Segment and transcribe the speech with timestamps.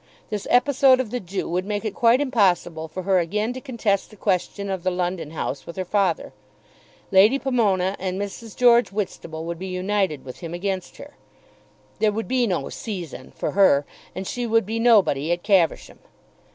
[0.31, 4.09] This episode of the Jew would make it quite impossible for her again to contest
[4.09, 6.33] the question of the London house with her father.
[7.11, 8.55] Lady Pomona and Mrs.
[8.57, 11.17] George Whitstable would be united with him against her.
[11.99, 13.85] There would be no "season" for her,
[14.15, 15.99] and she would be nobody at Caversham.